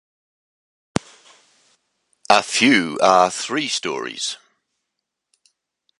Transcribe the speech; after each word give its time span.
A 2.27 2.41
few 2.41 2.97
are 3.03 3.29
three 3.29 3.67
stories. 3.67 4.37